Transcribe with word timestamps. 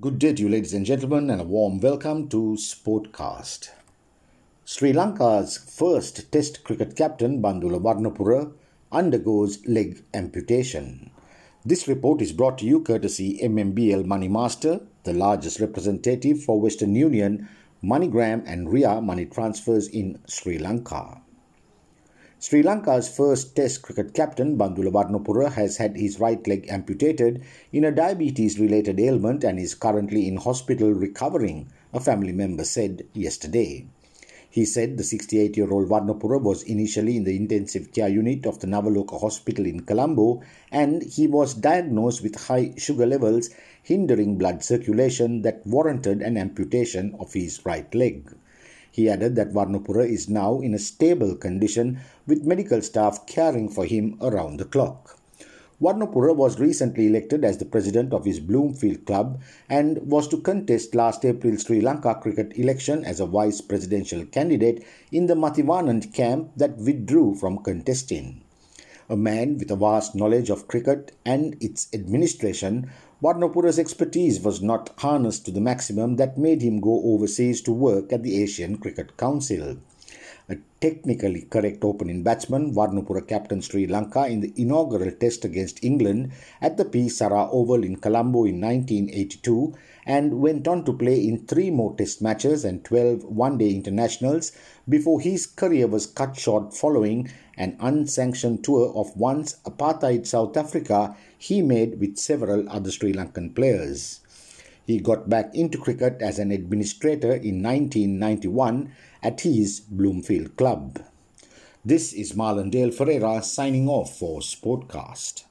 Good 0.00 0.20
day 0.20 0.32
to 0.32 0.42
you, 0.42 0.48
ladies 0.48 0.74
and 0.74 0.86
gentlemen, 0.86 1.28
and 1.28 1.40
a 1.40 1.44
warm 1.44 1.80
welcome 1.80 2.28
to 2.28 2.56
Sportcast. 2.56 3.70
Sri 4.64 4.92
Lanka's 4.92 5.56
first 5.58 6.30
Test 6.30 6.62
cricket 6.62 6.94
captain, 6.94 7.42
Bandula 7.42 7.80
Warnapura, 7.82 8.52
undergoes 8.92 9.58
leg 9.66 10.04
amputation. 10.14 11.10
This 11.64 11.88
report 11.88 12.22
is 12.22 12.32
brought 12.32 12.58
to 12.58 12.64
you 12.64 12.80
courtesy 12.80 13.40
MMBL 13.42 14.04
Money 14.04 14.28
Master, 14.28 14.82
the 15.02 15.14
largest 15.14 15.58
representative 15.58 16.44
for 16.44 16.60
Western 16.60 16.94
Union, 16.94 17.48
MoneyGram, 17.82 18.44
and 18.46 18.72
RIA 18.72 19.00
money 19.00 19.26
transfers 19.26 19.88
in 19.88 20.20
Sri 20.28 20.58
Lanka. 20.58 21.22
Sri 22.40 22.62
Lanka's 22.62 23.08
first 23.08 23.56
Test 23.56 23.82
cricket 23.82 24.14
captain, 24.14 24.56
Bandula 24.56 24.92
Warnapura, 24.92 25.50
has 25.54 25.78
had 25.78 25.96
his 25.96 26.20
right 26.20 26.46
leg 26.46 26.66
amputated 26.68 27.42
in 27.72 27.84
a 27.84 27.90
diabetes 27.90 28.60
related 28.60 29.00
ailment 29.00 29.42
and 29.42 29.58
is 29.58 29.74
currently 29.74 30.28
in 30.28 30.36
hospital 30.36 30.92
recovering, 30.92 31.66
a 31.92 31.98
family 31.98 32.30
member 32.30 32.62
said 32.62 33.02
yesterday. 33.12 33.86
He 34.48 34.64
said 34.64 34.96
the 34.96 35.02
68 35.02 35.56
year 35.56 35.68
old 35.72 35.88
Warnapura 35.88 36.40
was 36.40 36.62
initially 36.62 37.16
in 37.16 37.24
the 37.24 37.34
intensive 37.34 37.90
care 37.90 38.08
unit 38.08 38.46
of 38.46 38.60
the 38.60 38.68
Navaloka 38.68 39.20
Hospital 39.20 39.66
in 39.66 39.80
Colombo 39.80 40.40
and 40.70 41.02
he 41.02 41.26
was 41.26 41.54
diagnosed 41.54 42.22
with 42.22 42.46
high 42.46 42.72
sugar 42.76 43.04
levels 43.06 43.50
hindering 43.82 44.38
blood 44.38 44.62
circulation 44.62 45.42
that 45.42 45.66
warranted 45.66 46.22
an 46.22 46.36
amputation 46.36 47.16
of 47.18 47.32
his 47.32 47.66
right 47.66 47.92
leg. 47.96 48.32
He 48.90 49.08
added 49.08 49.36
that 49.36 49.52
Warnapura 49.52 50.08
is 50.08 50.28
now 50.28 50.60
in 50.60 50.74
a 50.74 50.78
stable 50.78 51.36
condition 51.36 52.00
with 52.26 52.46
medical 52.46 52.82
staff 52.82 53.26
caring 53.26 53.68
for 53.68 53.84
him 53.84 54.16
around 54.20 54.58
the 54.58 54.64
clock. 54.64 55.18
Warnapura 55.80 56.34
was 56.34 56.58
recently 56.58 57.06
elected 57.06 57.44
as 57.44 57.58
the 57.58 57.64
president 57.64 58.12
of 58.12 58.24
his 58.24 58.40
Bloomfield 58.40 59.04
club 59.06 59.40
and 59.68 59.98
was 60.10 60.26
to 60.28 60.40
contest 60.40 60.94
last 60.96 61.24
April's 61.24 61.66
Sri 61.66 61.80
Lanka 61.80 62.16
cricket 62.16 62.58
election 62.58 63.04
as 63.04 63.20
a 63.20 63.26
vice 63.26 63.60
presidential 63.60 64.24
candidate 64.24 64.84
in 65.12 65.26
the 65.26 65.36
Mathivanan 65.36 66.12
camp 66.12 66.50
that 66.56 66.76
withdrew 66.78 67.36
from 67.36 67.58
contesting. 67.58 68.42
A 69.10 69.16
man 69.16 69.56
with 69.56 69.70
a 69.70 69.76
vast 69.76 70.14
knowledge 70.14 70.50
of 70.50 70.68
cricket 70.68 71.12
and 71.24 71.56
its 71.62 71.88
administration, 71.94 72.90
Warnapura's 73.22 73.78
expertise 73.78 74.38
was 74.38 74.60
not 74.60 74.90
harnessed 74.98 75.46
to 75.46 75.50
the 75.50 75.62
maximum 75.62 76.16
that 76.16 76.36
made 76.36 76.60
him 76.60 76.78
go 76.78 77.02
overseas 77.02 77.62
to 77.62 77.72
work 77.72 78.12
at 78.12 78.22
the 78.22 78.42
Asian 78.42 78.76
Cricket 78.76 79.16
Council. 79.16 79.78
A 80.50 80.56
technically 80.80 81.42
correct 81.42 81.84
opening 81.84 82.22
batsman, 82.22 82.72
Warnapura 82.74 83.28
captain 83.28 83.60
Sri 83.60 83.86
Lanka 83.86 84.26
in 84.26 84.40
the 84.40 84.54
inaugural 84.56 85.10
test 85.10 85.44
against 85.44 85.84
England 85.84 86.32
at 86.62 86.78
the 86.78 86.86
P. 86.86 87.10
Sara 87.10 87.50
Oval 87.50 87.84
in 87.84 87.96
Colombo 87.96 88.44
in 88.44 88.58
1982 88.58 89.74
and 90.06 90.40
went 90.40 90.66
on 90.66 90.86
to 90.86 90.94
play 90.94 91.22
in 91.22 91.46
three 91.46 91.70
more 91.70 91.94
test 91.96 92.22
matches 92.22 92.64
and 92.64 92.82
12 92.82 93.24
one-day 93.24 93.70
internationals 93.74 94.52
before 94.88 95.20
his 95.20 95.44
career 95.44 95.86
was 95.86 96.06
cut 96.06 96.34
short 96.34 96.72
following 96.72 97.30
an 97.58 97.76
unsanctioned 97.78 98.64
tour 98.64 98.90
of 98.94 99.14
once 99.18 99.56
apartheid 99.66 100.26
South 100.26 100.56
Africa 100.56 101.14
he 101.36 101.60
made 101.60 102.00
with 102.00 102.16
several 102.16 102.66
other 102.70 102.90
Sri 102.90 103.12
Lankan 103.12 103.54
players. 103.54 104.20
He 104.88 105.00
got 105.00 105.28
back 105.28 105.54
into 105.54 105.76
cricket 105.76 106.22
as 106.22 106.38
an 106.38 106.50
administrator 106.50 107.32
in 107.32 107.62
1991 107.62 108.90
at 109.22 109.42
his 109.42 109.80
Bloomfield 109.80 110.56
club. 110.56 111.04
This 111.84 112.14
is 112.14 112.32
Marlon 112.32 112.70
Dale 112.70 112.90
Ferreira 112.90 113.42
signing 113.42 113.86
off 113.86 114.18
for 114.18 114.40
Sportcast. 114.40 115.44